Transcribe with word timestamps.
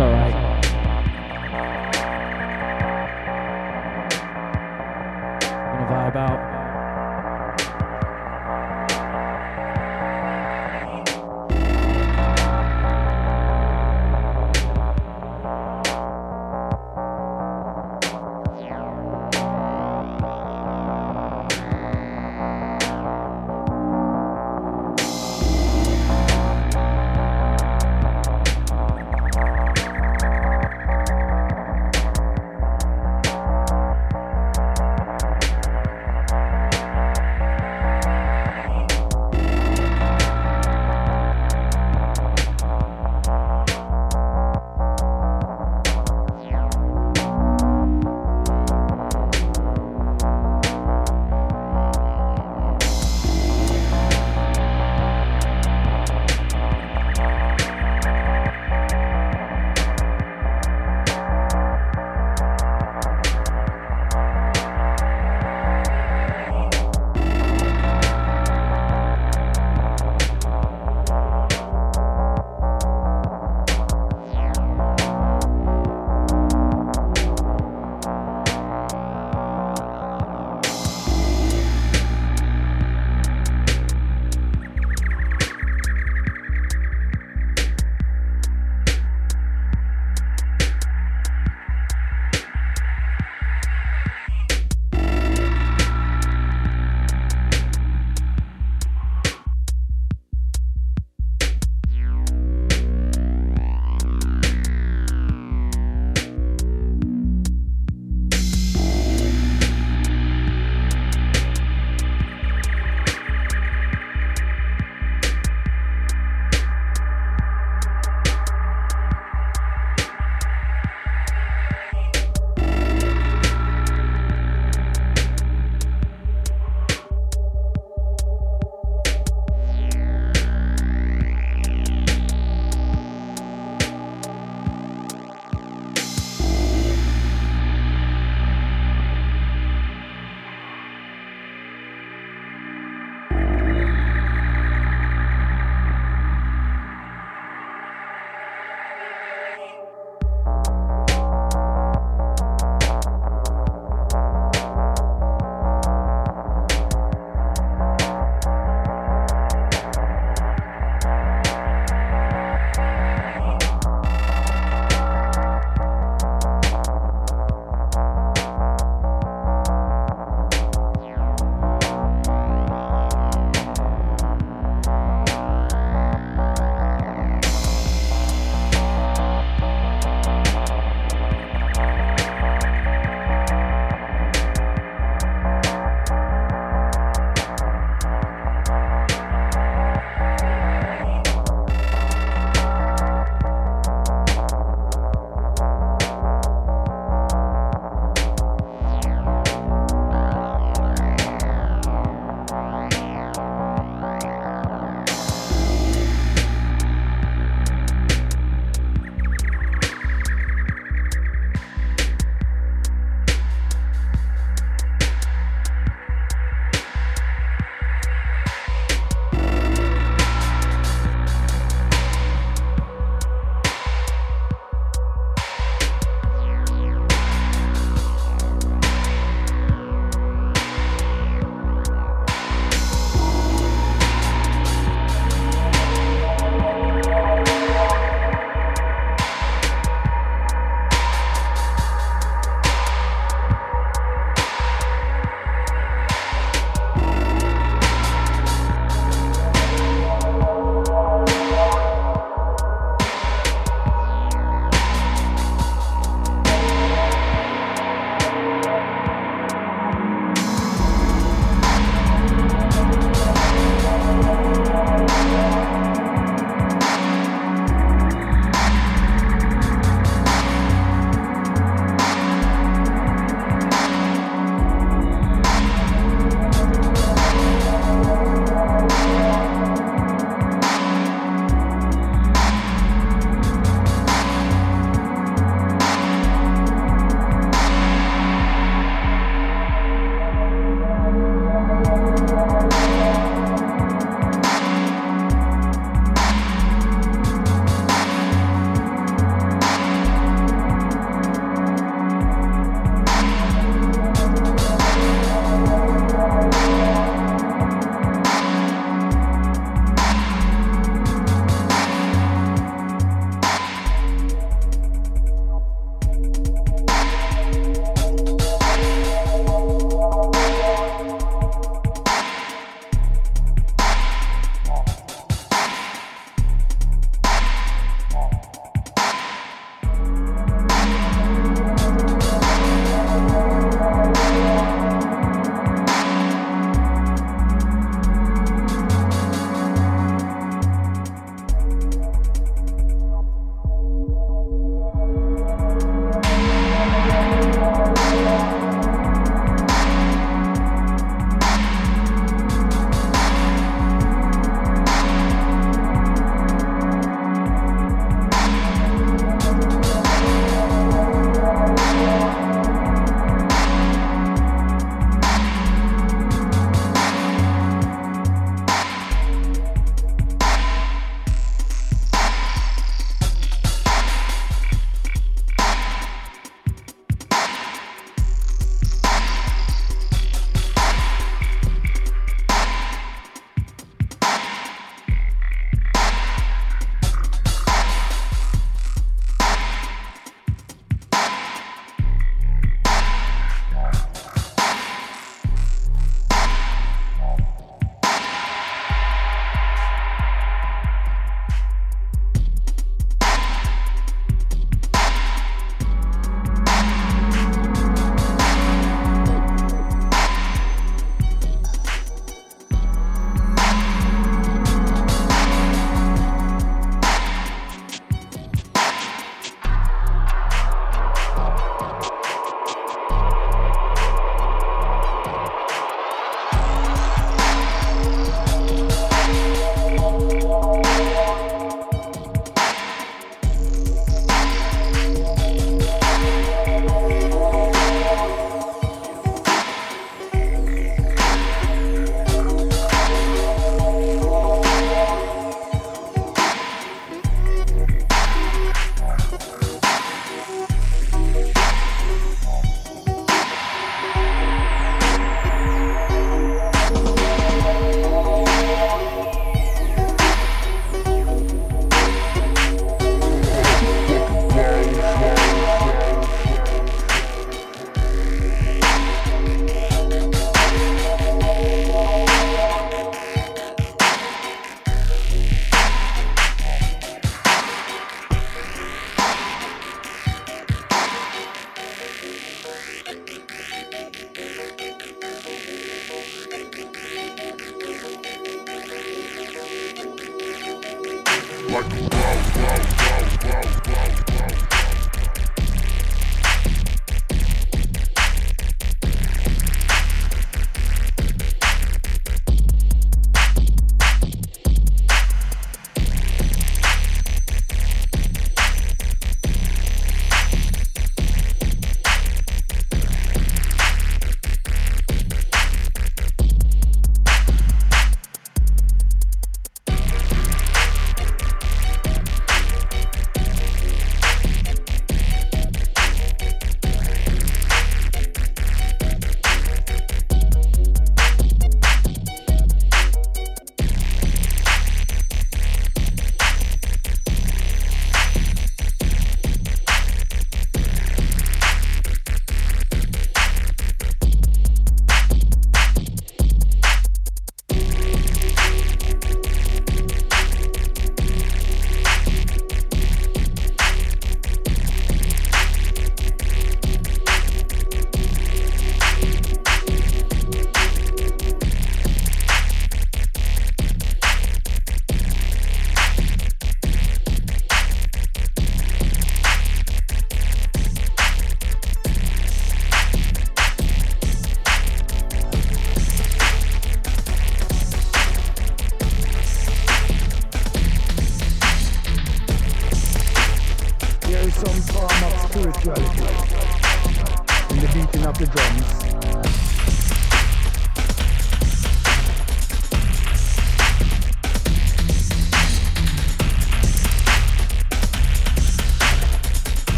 Alright. 0.00 0.47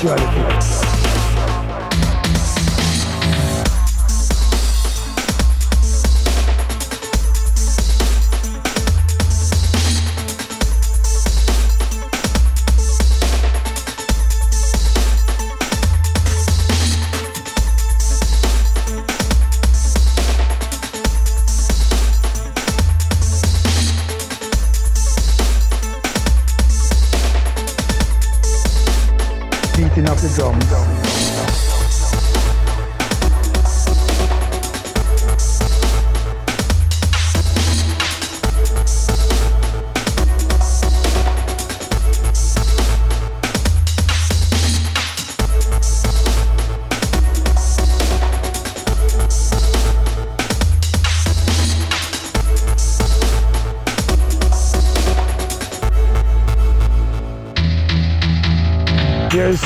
Joe. 0.00 0.83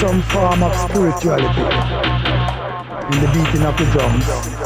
Some 0.01 0.23
form 0.23 0.63
of 0.63 0.73
spirituality 0.77 1.61
in 3.11 3.21
the 3.21 3.31
beating 3.35 3.65
of 3.67 3.77
the 3.77 3.85
drums. 3.91 4.58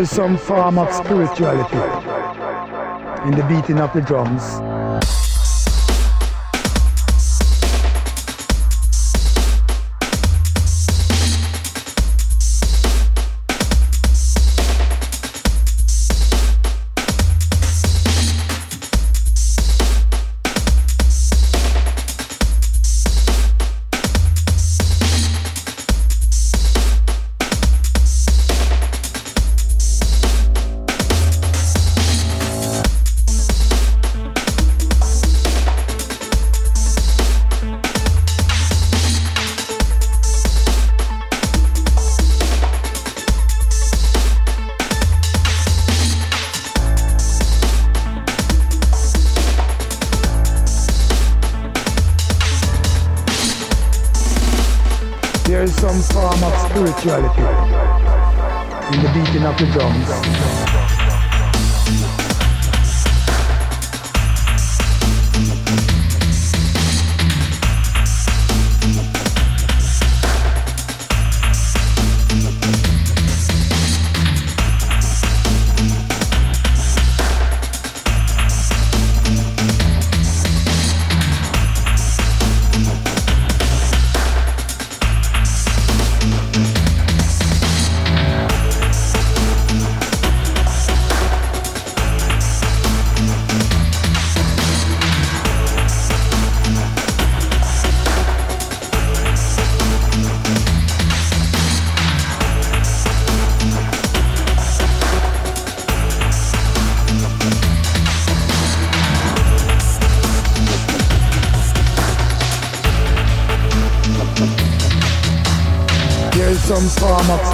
Is 0.00 0.10
some 0.10 0.38
form 0.38 0.78
of 0.78 0.90
spirituality 0.90 1.76
in 3.28 3.32
the 3.36 3.44
beating 3.48 3.78
of 3.78 3.92
the 3.92 4.00
drums. 4.00 4.69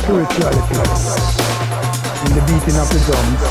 spirituality 0.07 0.77
in 2.27 2.33
the 2.37 2.43
beating 2.47 2.79
of 2.79 2.89
the 2.91 2.99
drums. 3.07 3.43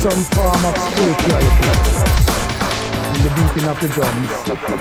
some 0.00 0.24
form 0.32 0.64
of 0.64 0.76
spirituality 0.78 1.66
in 3.12 3.20
the 3.22 3.30
beating 3.36 3.68
of 3.68 3.76
the 3.80 3.88
drums. 3.88 4.79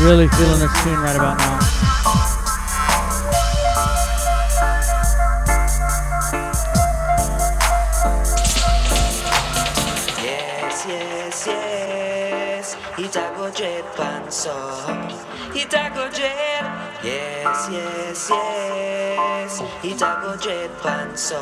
Really 0.00 0.28
feeling 0.28 0.58
this 0.58 0.82
tune 0.82 0.98
right 0.98 1.14
about 1.14 1.38
now. 1.38 1.58
Yes, 10.18 10.86
yes, 10.88 11.46
yes. 11.46 12.76
Itago 12.98 13.54
jet 13.54 13.84
panso. 13.94 14.56
Itago 15.54 16.10
jet. 16.12 16.64
Yes, 17.04 17.68
yes, 17.70 18.30
yes. 18.30 19.60
Itago 19.82 20.36
jet 20.42 20.70
panso. 20.82 21.40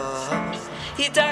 Itago 0.99 0.99
jet, 0.99 1.28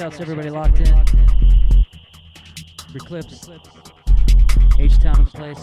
shouts 0.00 0.16
to 0.16 0.22
everybody 0.22 0.48
locked 0.48 0.80
in. 0.80 1.04
Eclipse. 2.94 3.50
H-Town 4.78 5.20
in 5.20 5.26
place. 5.26 5.62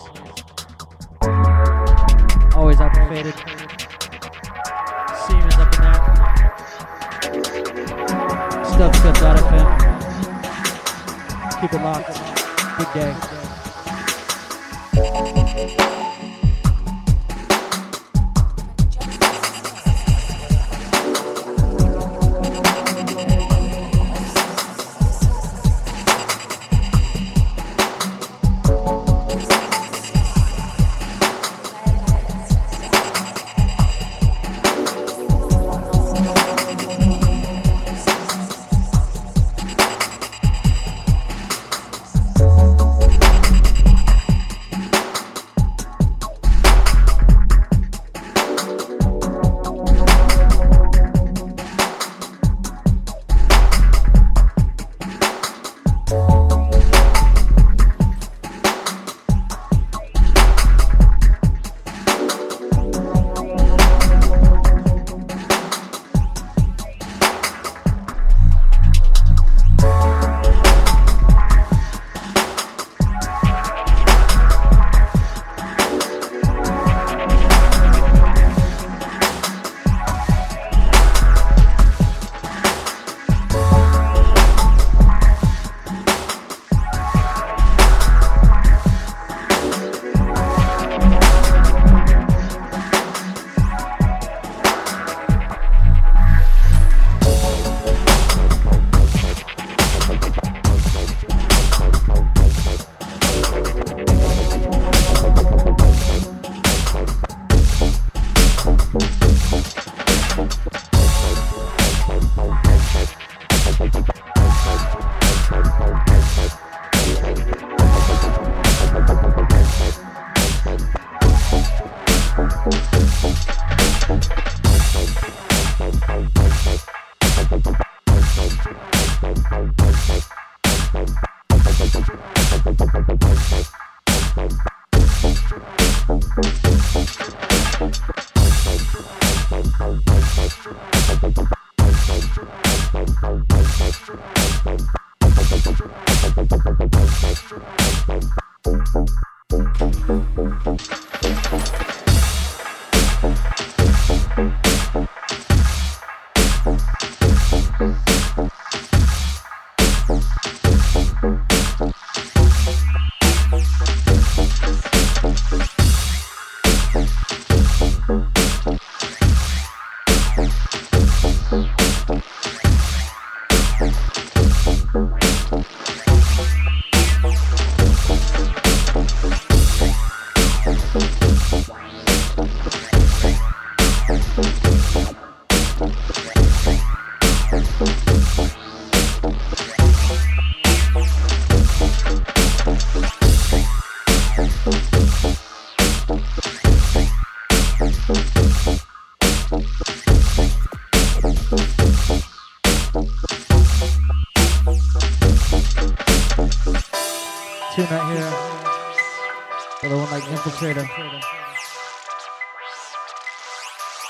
Always 2.55 2.79
out 2.79 2.93
the 2.93 2.99
faded. 3.09 3.33
Siemens 5.25 5.55
up 5.55 5.73
in 5.73 5.81
there. 5.81 5.95
Stuff 8.63 8.95
stuff.fm. 8.97 9.67
Keep 11.59 11.73
it 11.73 11.81
locked. 11.81 12.15
Good 12.77 12.93
day. 12.93 13.15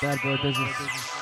Bad 0.02 0.22
boy 0.24 0.38
business. 0.42 1.17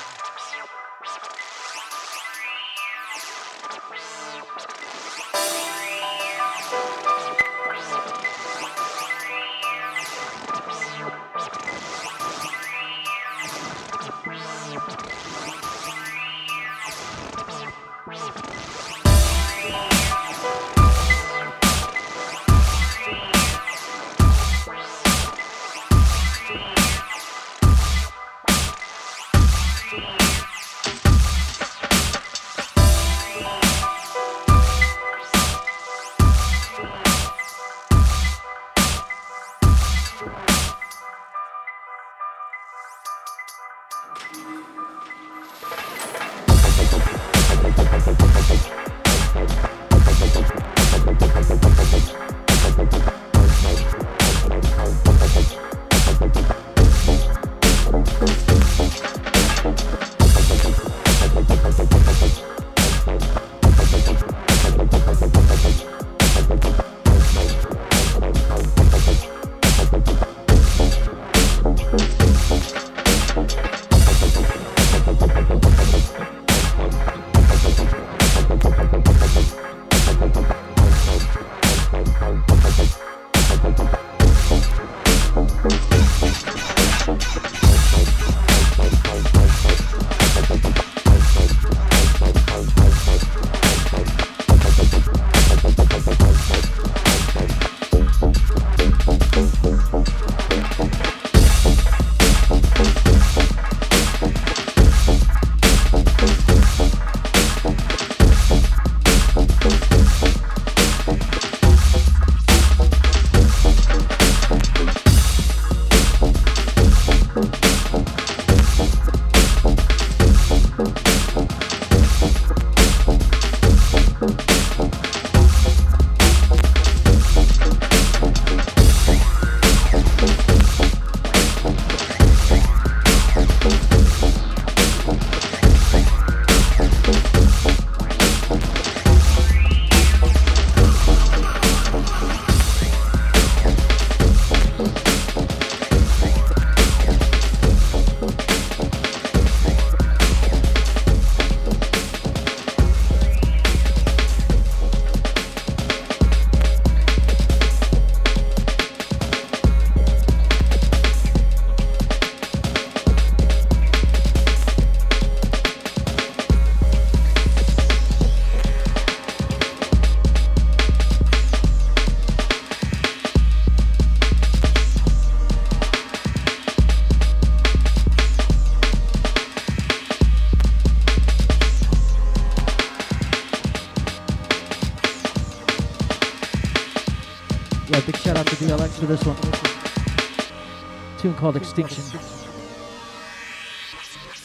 Called 191.36 191.56
Extinction. 191.56 192.02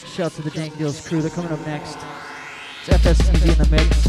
Shout 0.06 0.26
out 0.26 0.32
to 0.32 0.42
the 0.42 0.50
Dang 0.50 0.70
Deals 0.72 1.06
crew. 1.08 1.22
They're 1.22 1.30
coming 1.30 1.50
up 1.50 1.66
next. 1.66 1.96
It's 2.86 2.90
FSTV 2.90 3.52
in 3.52 3.58
the 3.58 3.68
mix. 3.70 4.08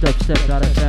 Dubstep.fm. 0.00 0.87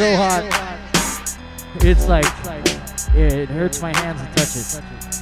so 0.00 0.16
hot. 0.16 1.36
It's 1.82 2.08
like, 2.08 2.24
it 3.14 3.50
hurts 3.50 3.82
my 3.82 3.94
hands 3.98 4.22
to 4.22 4.28
touch 4.34 4.82
it. 4.82 5.19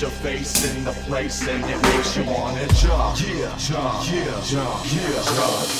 your 0.00 0.10
face 0.10 0.64
in 0.76 0.84
the 0.84 0.92
place 0.92 1.46
and 1.46 1.62
it 1.64 1.82
makes 1.82 2.16
you 2.16 2.24
wanna 2.24 2.66
jump. 2.68 3.20
Yeah, 3.20 3.54
jump, 3.58 4.10
yeah, 4.10 4.40
jump, 4.46 4.92
yeah, 4.92 5.22
jump. 5.24 5.79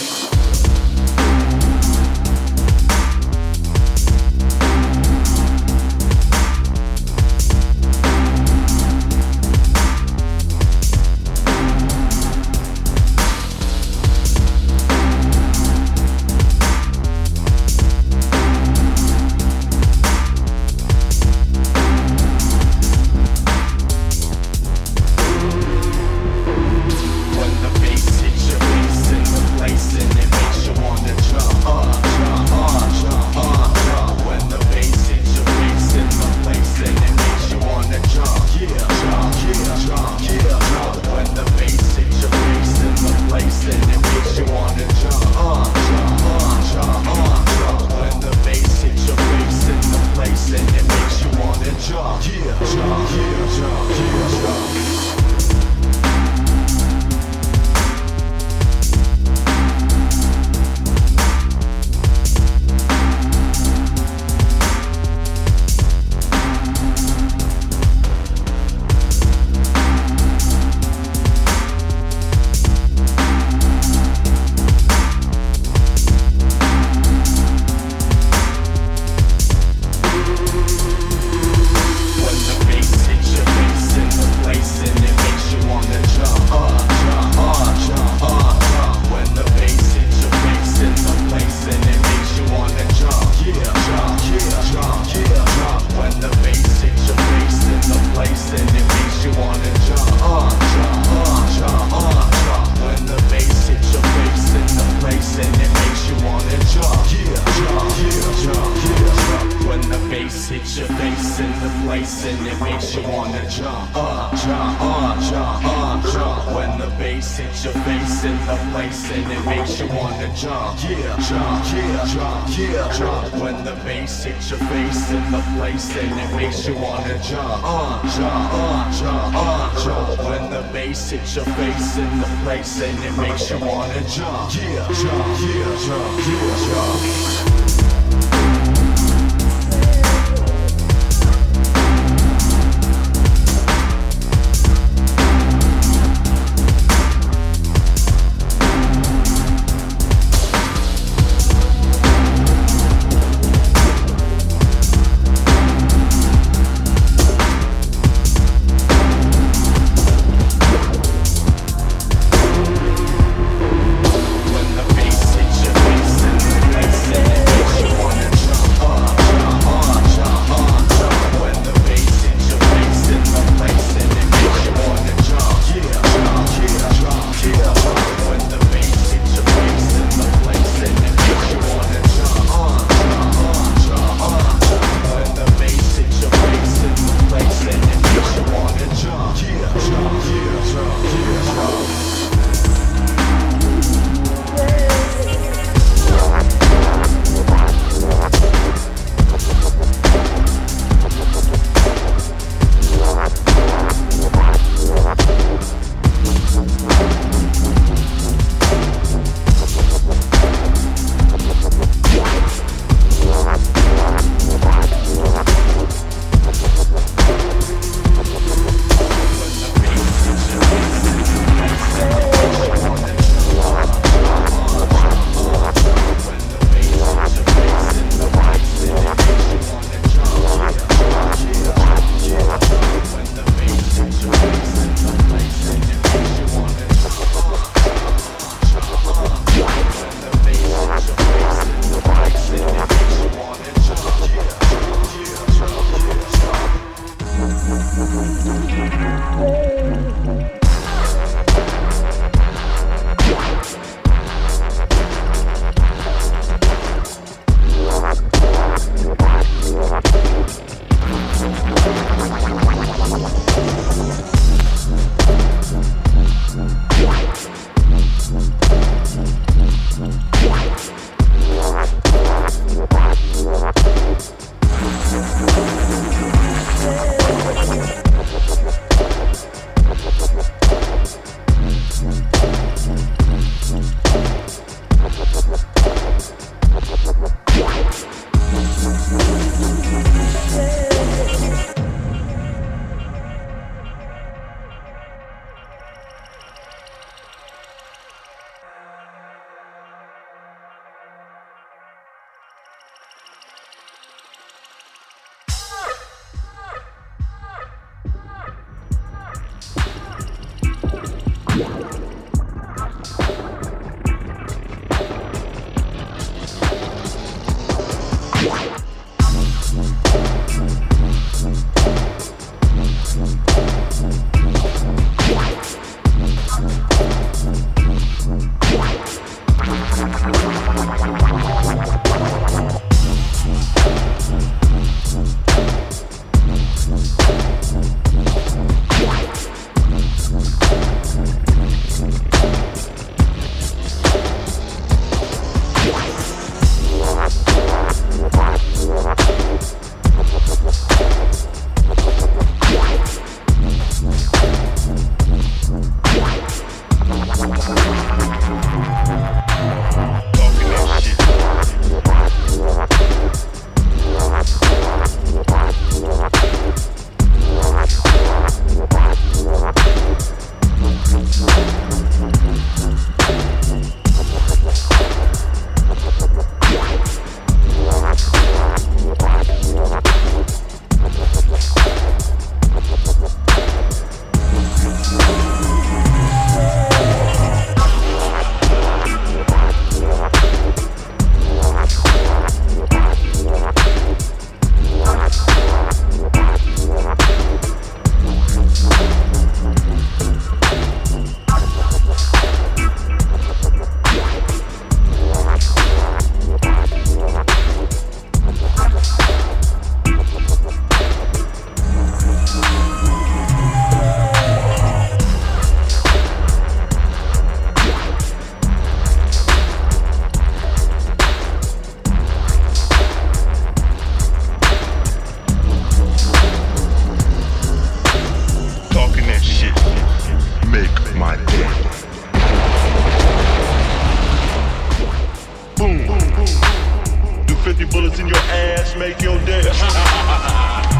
50 437.77 437.85
bullets 437.85 438.19
in 438.19 438.27
your 438.27 438.37
ass, 438.37 438.97
make 438.97 439.23
your 439.23 439.39
day. 439.45 440.97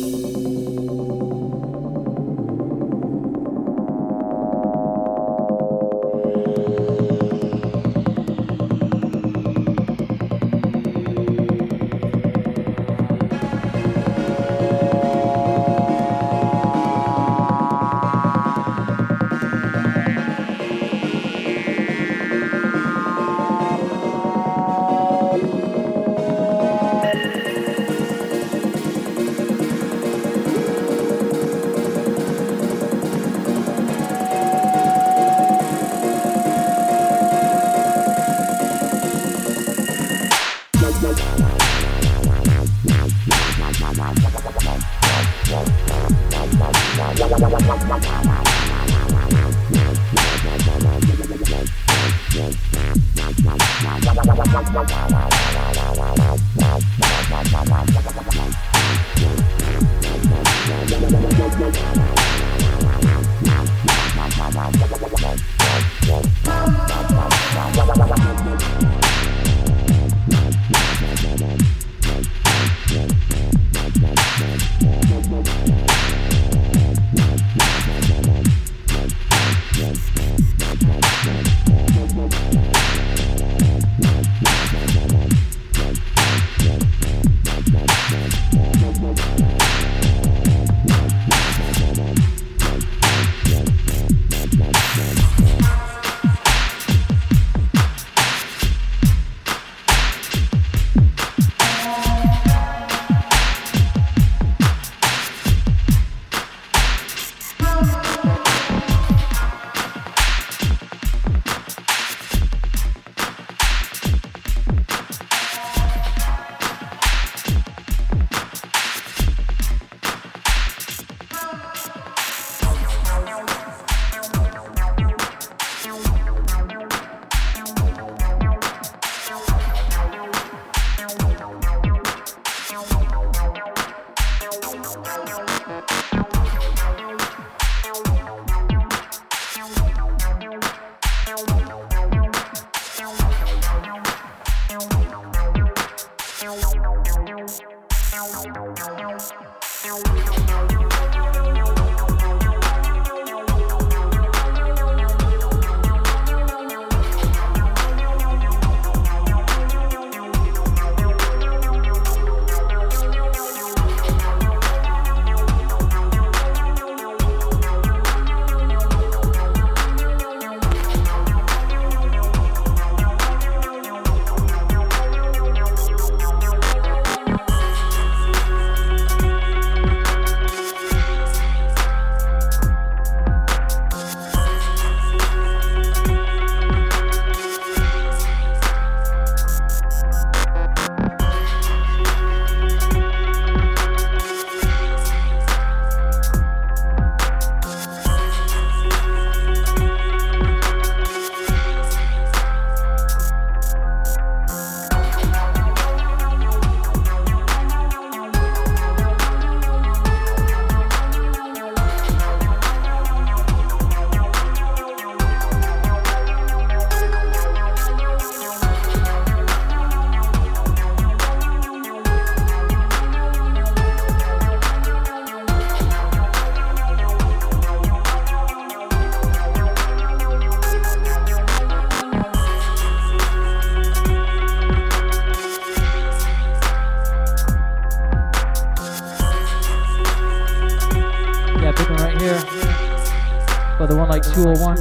201. 244.55 244.77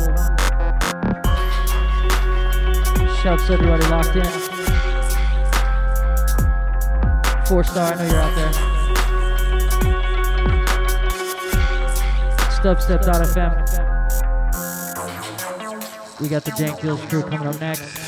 Shouts 3.23 3.47
to 3.47 3.53
everybody 3.53 3.87
locked 3.87 4.17
in. 4.17 4.25
Four 7.47 7.63
star, 7.63 7.93
I 7.93 7.97
know 7.97 8.05
you're 8.05 8.21
out 8.21 8.35
there. 8.35 8.53
Dubstep.fm. 12.61 13.53
We 16.21 16.29
got 16.29 16.45
the 16.45 16.51
Dank 16.53 16.81
Deals 16.81 17.01
crew 17.07 17.23
coming 17.23 17.47
up 17.47 17.61
next. 17.61 18.00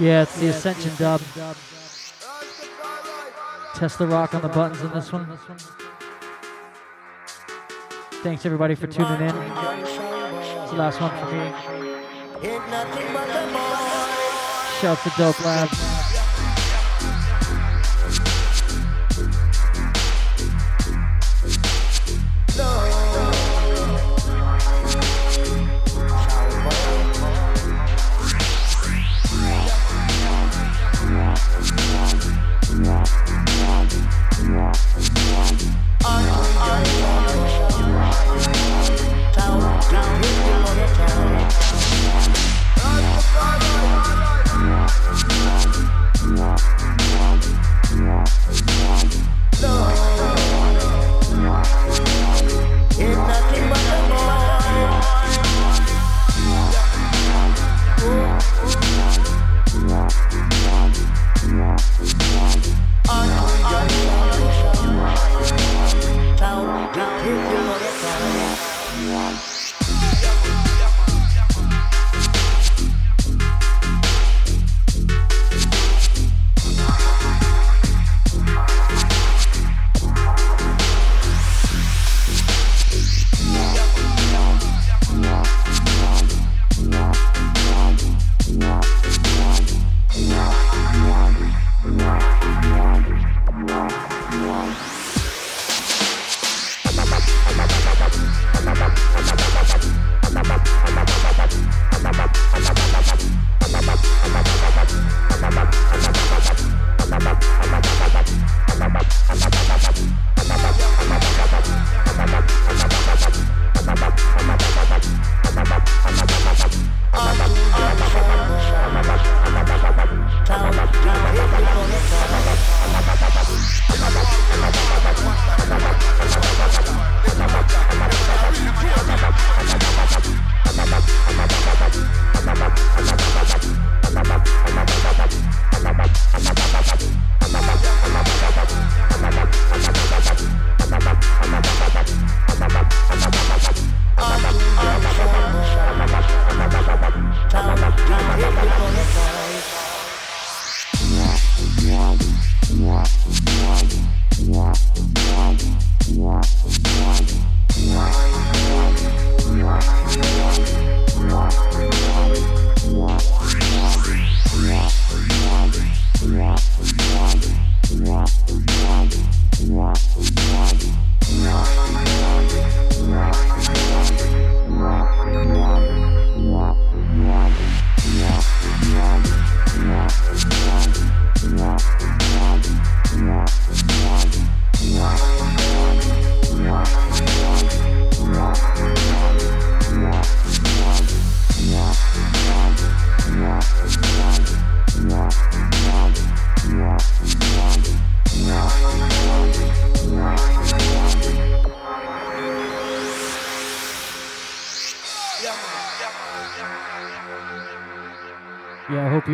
Yeah, 0.00 0.22
it's 0.22 0.38
the 0.38 0.48
Ascension 0.48 0.94
dub. 0.96 1.20
Test 3.74 3.98
the 3.98 4.06
rock 4.06 4.32
on 4.34 4.42
the 4.42 4.48
buttons 4.48 4.80
in 4.80 4.90
this 4.92 5.12
one. 5.12 5.26
Thanks 8.22 8.46
everybody 8.46 8.74
for 8.76 8.86
tuning 8.86 9.20
in. 9.20 9.34
It's 9.34 10.70
the 10.70 10.76
last 10.76 11.00
one 11.00 11.10
for 11.18 11.26
me. 11.32 11.50
Shout 14.80 14.98
to 15.02 15.10
Dope 15.16 15.44
Labs. 15.44 15.87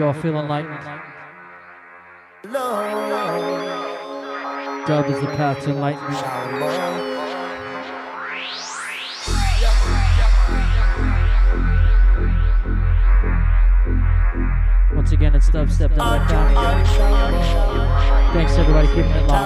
You 0.04 0.08
all 0.08 0.14
feel 0.20 0.38
enlightened. 0.38 0.84
Dub 4.86 5.06
is 5.06 5.18
the 5.20 5.26
path 5.28 5.62
to 5.64 5.70
enlightenment. 5.70 6.12
Once 14.94 15.12
again, 15.12 15.34
it's 15.34 15.48
Dubstep 15.48 15.96
Down 15.96 16.26
Thanks 18.34 18.52
everybody 18.58 18.88
keeping 18.88 19.10
it 19.10 19.26
locked. 19.26 19.43